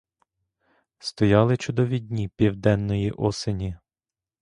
Стояли 0.99 1.57
чудові 1.57 1.99
дні 1.99 2.27
південної 2.27 3.11
осені. 3.11 3.77